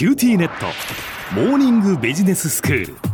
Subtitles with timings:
[0.00, 0.64] QTnet
[1.34, 3.09] モーニングビジネススクール。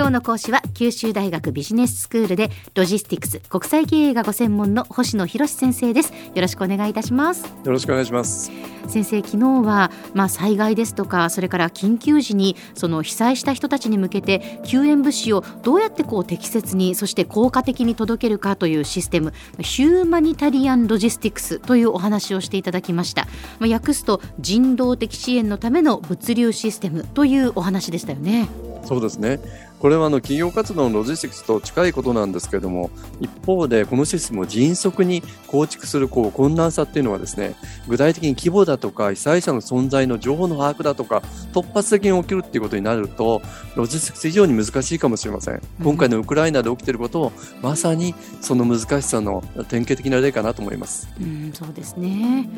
[0.00, 6.14] 今日の講師は九州大学ビジネススクールでロジスティクス国際経営がご専門の星野博先生です。
[6.34, 7.44] よろしくお願いいたします。
[7.44, 8.50] よろしくお願いします。
[8.88, 23.26] 先生昨日はまあ災害ですとかそれから緊急時にその被災した人たちに向けて救援物資をどうやってこう適切にそして効果的に届けるかというシステムヒューマニタリアンロジスティクスというお話をしていただきました。
[23.58, 28.48] まあ訳すと人道的支援のための物流システムというお話でしたよね。
[28.86, 29.40] そうですね
[29.80, 37.54] これはあの企業活動のロジスティクスと近いことなんですけれども、一方でこのシステムを迅速に構築するこう困難さっていうのはですね、
[37.88, 41.22] 具体的に規模だとか被災者の存在の情報の把握だとか、
[41.54, 43.40] 突発的に起きるっていうことになると、
[43.74, 45.62] ロジスティクス以上に難しいかもしれません。
[45.82, 51.08] 今回のウクライナで起きていることを、まさにその難しさの典型的な例かなと思います。
[51.18, 52.48] うん、そうですね。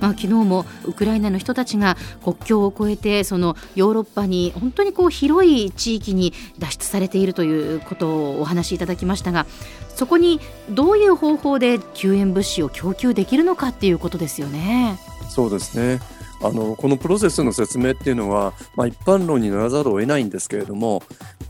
[0.00, 6.32] まあ昨日もウクライナの人たちが国境を越えてそのヨーロッパに本当にこう広い地域に
[6.68, 9.46] 脱出されているということをお話しいただきましたが
[9.94, 14.98] そこにどういう方法で救援物資を供給できるのかっていうことですよね。
[15.28, 16.00] そうですね
[16.40, 21.02] あのこのプロセスの説明っていうのは、まあ、一般論にならざるを得ないんですけれども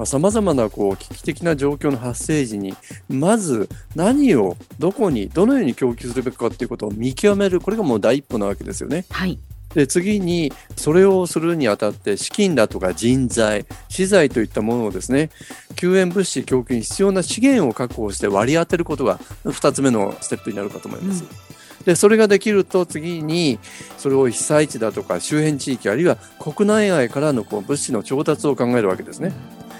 [0.04, 2.74] さまざ、まなこう危機的な状況の発生時に
[3.08, 9.04] まず何をどこにどのように供給するべきかっていうことを見極めるこれがもう第一歩なわけですよね。
[9.10, 9.38] はい
[9.74, 15.30] で次にそれをするにあたって資金だとか人材資材といったものをですね
[15.76, 21.24] 救援物資供給に必要な資源を確保して割り当てることが2つ目のステップになるかと思います。
[21.24, 21.57] うん
[21.88, 23.58] でそれができると次に
[23.96, 29.32] それを被災地だとか周辺地域あるいは国内外からのこう物資の調達を考えるわけですね。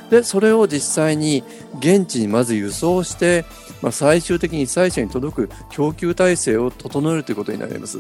[0.08, 1.44] でそれを実際に
[1.80, 3.44] 現地にまず輸送して、
[3.82, 7.98] まあ、最終的に被災者に届く供給体制を整えるということになります。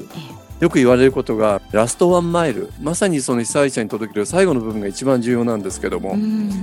[0.58, 6.16] よく言われることがラストワンマイルまさにその被災者に届ける最後の部分が一番重要なんですけども、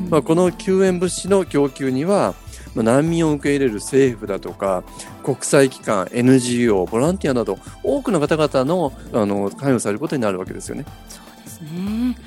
[0.09, 2.33] まあ、この救援物資の供給には
[2.75, 4.83] 難民を受け入れる政府だとか
[5.23, 10.85] 国際機関 NGO ボランティアなど多くの方々のあの関与されることになるわけですよね。
[11.09, 12.17] そうですね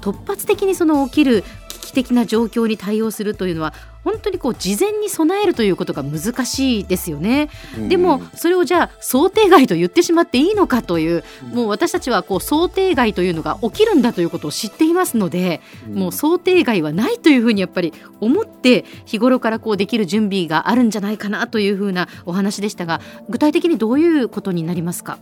[0.00, 1.44] 突発的にその起きる
[1.92, 3.72] 的な状況に対応するというのは
[4.04, 7.50] 本当にこう事前に備えるということが難しいですよね。
[7.88, 11.22] でもそれをじゃあ想定外と言ってしまっていいのかという
[11.52, 15.60] もう私たちはこう想定外というのが起きるんだということを知っていますので
[15.92, 25.18] もう想定外はないというふうにやっぱり思って日頃からこうできる準備があるんじゃないかなというふうなお話でしたが具体的にどういうことになりますか？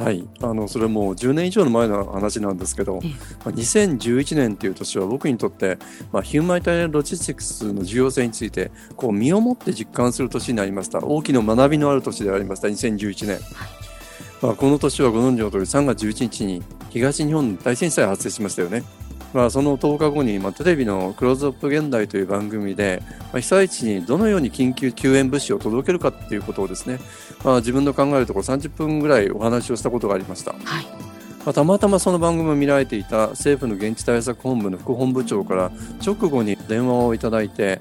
[0.00, 3.00] はい、あのそれもう10年以上の前の話なんですけど、ま
[3.44, 5.78] あ、2011年という年は僕にとって、
[6.10, 11.00] まあ、ヒューマニタリアンロジスティクスの重要性についてこう身をもって実感する年になりました。
[11.00, 12.68] 大きな学びのある年でありました。
[12.68, 13.40] 2011年、
[14.40, 18.82] まあ、この年はご存知の通り3月11日に東日本大震災発生しましたよね。
[19.32, 23.02] まあ、その10日後に、まあ、テレビの「クローズアップ現代」という番組で、
[23.32, 26.98] まあ、被災地にどのように緊急救援物資を届けるかっていうことをですね、
[27.44, 30.52] まあ、自分の考えるところ30分ぐらいお話をしたことがありました。
[30.52, 30.86] はい
[31.44, 35.72] まあ、たまたまその番組を見られていた政府の現地対策本部の副本部長から
[36.04, 37.80] 直後に電話をいただいて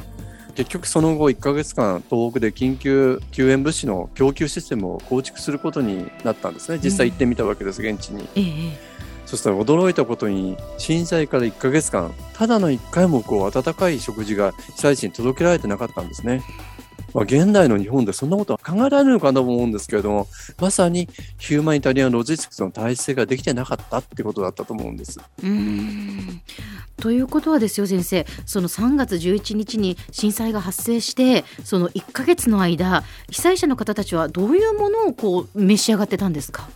[0.55, 8.29] 結局その後1ヶ月間東北で緊急救援物資の供給システムを構築することになったんですね実際行ってみたわけです、うん、現地に。
[8.35, 8.41] え
[8.75, 16.41] えそしたら驚いたことに震災から1ヶ月間ただの1回もこう温かい食事が被災地に届けられてなかったんですね。
[17.13, 20.27] まあ、現代の日本でそんなことは考えられるのかなと思うんですけれども、
[20.59, 21.09] まさに
[21.39, 25.19] ヒューマニタリアンロジスティクスの体制ができてなかったってことだったと思うんです。
[25.43, 26.41] うん
[26.97, 36.69] ということはですよ先生その3月11日に震災が発生してその1か月の間被災者の方たちはどういうものをこう召し上がってたんですか？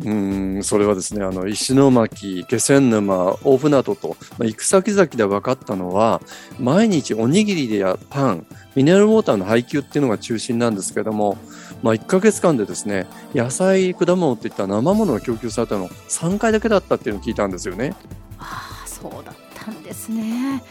[0.00, 6.22] うんそれはですねあの石巻気仙沼大船渡と、まあ、行く先々で分かったのは
[6.58, 11.36] 毎日おにぎりやパンミネラルウォーターの配給っていうのが中心なんですけども、
[11.82, 17.94] まあ、1か月間でですね野菜果物っていった生ものが供給されたの3回だけだったっていうのを聞いたんですよね。
[18.38, 20.62] ああそうだったんですね。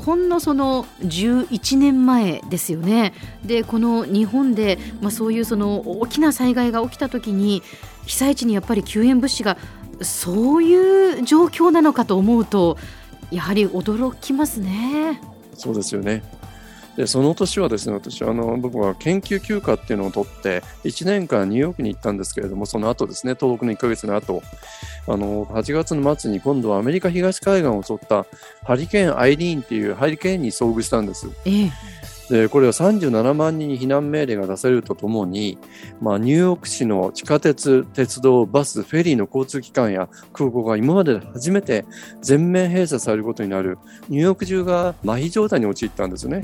[0.00, 3.14] ほんのその11年前ですよね。
[3.44, 7.62] でこの日本で、まあ、そういうその大きな災害が起きた時に
[8.06, 9.56] 被災地にやっぱり救援物資が
[10.02, 12.76] そういう状況なのかと思うと
[13.30, 15.20] やはり驚きますね。
[15.54, 16.22] そうですよね
[16.96, 24.42] でその年はですね私あの僕は研究休暇っていうのを取って1年間ニューヨークに行ったんですけれどもその後ですね東北の1ヶ月の後
[25.06, 28.26] あの8月の末に今度はアメリカ東海岸を襲った
[28.62, 31.28] ハリケーンアイリーンっていうハリケーンに遭遇したんです。
[31.44, 31.72] ええ
[32.30, 35.58] でこれは37万人に避難命令が出されるとともに、
[36.00, 41.84] まあ、ニューヨーク市の地下鉄、鉄道、バス、フェリーの交通機関や空港が今まで初めて
[42.22, 43.78] 全面閉鎖されることになる
[44.08, 46.42] ニューヨーク中が麻痺状態に陥ったんですよね。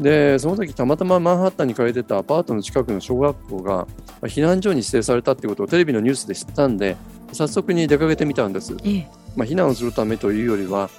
[0.00, 3.86] でその時たまたまマンハッタンに通ってたアパートの近くの小学校が
[4.22, 6.96] 避難所に指定されたってことをテレビのニュースで知ったんで
[7.32, 8.74] 早速に出かけてみたんです。
[8.82, 10.90] ええ、まあ、避難をするためというよりは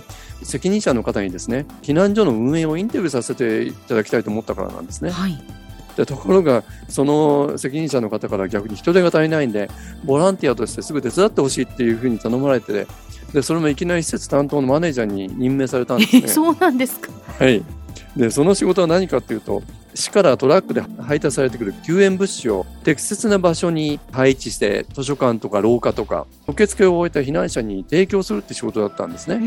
[0.43, 5.11] 責任者の方にですね避難所の運営をインタビューさせていただきたいと思ったからなんですね。
[5.11, 5.41] はい
[5.95, 9.69] でところがその責任者の方から逆に人手が足りないんで
[10.05, 12.87] ボランティアとしてすぐ手伝ってほしいっていうふうに頼まれて
[13.33, 16.27] でそれもいきなり施設担当のマネージャーに任命されたんですね。
[16.29, 17.61] そうなんですかはい
[18.15, 29.39] でその仕事は何かっていうと市からトラックで配達されてくる救援物資を適切な場所に配置して図書館とか廊下とか受付を終えた避難者に提供するって仕事だったんですね。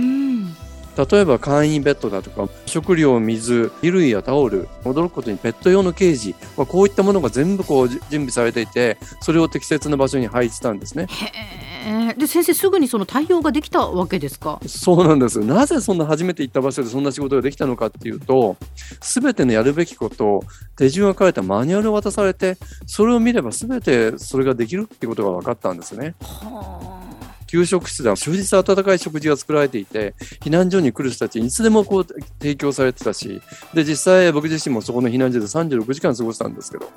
[0.96, 11.08] 例えば簡易ベッドだとか食料水衣類やタオル驚くことにペット用のケージ、まあ、こういったものが全部こう準備されていてそれを適切な場所に配置したんですね。
[12.16, 14.60] で先生すぐにその対応ができたわけですか？
[14.66, 15.40] そうなんです。
[15.40, 18.56] なぜそんな初めて行った場所でそんな仕事ができたのかっていうと
[19.00, 20.42] 全てのやるべきこと
[20.76, 26.14] 手順が書かれたマニュアルを渡されてそれを見れば全てそれができるっていうことが分かったんですね。
[26.20, 26.93] はあ
[27.54, 32.06] 給食室では終日温かい食事が作られていて、避難所に来る人たちにいつでもこう
[32.40, 33.40] 提供されてたし、
[33.72, 36.86] で、実際僕自身もそこの避難所で36時間過ごしたんですけど。
[36.86, 36.88] へ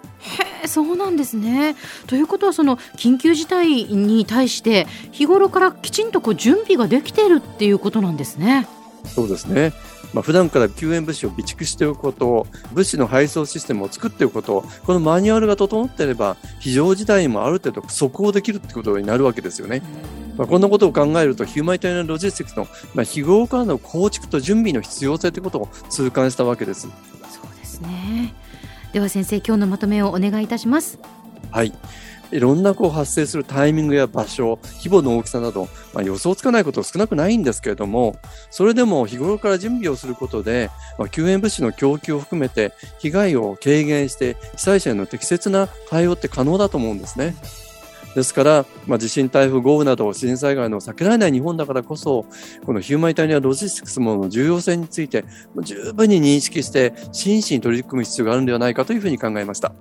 [0.64, 1.76] え、そうなんですね。
[2.08, 8.68] ということは、その緊急事態に対して、日頃からきちんとこう準備ができているっていうことなんですね。
[9.06, 9.74] そうですね。
[10.12, 19.84] まあ、普段から救援物資を備蓄しておくこと、物資の配送システムを作っておくこと、このマニュアルが整っていれば、非常事態にもある程度即応できるってことになるわけですよね。
[20.38, 26.82] まあ、こんなことを考えると、ヒューマニタリアンロジスティクスの、まあ、日頃からの構築と準備の必要性ということを痛感したわけです。
[26.82, 26.92] そう
[27.58, 28.34] ですね。
[28.94, 31.00] では先生、今日のまとめをお願いいたします。
[31.52, 31.74] はい。
[32.32, 38.18] いろんなこう発生するタイミングや場所、規模の大きさなど、まあ、予想つかないこと少なくないんですけれども、
[38.50, 47.36] それでも日頃から準備をすることで、まあ、救援物資の供給を含めて被害を軽減して被災者への適切な対応って可能だと思うんですね。
[48.18, 52.26] ですから、まあ、地震、台風、豪雨など自然災害の避けられない日本だからこそ、
[52.66, 55.24] このヒューマニタリアロジスティクスもの重要性について
[55.62, 59.72] 十分に認識して真摯に取り組む必要があるのではないかというふうに考えました。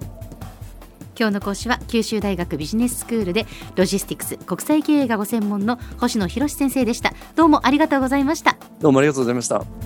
[1.18, 7.14] 今日の講師は九州大学ビジネススクールでロジスティクス国際経営がご専門の星野博先生でした。
[7.36, 8.58] どうもありがとうございました。
[8.80, 9.85] どうもありがとうございました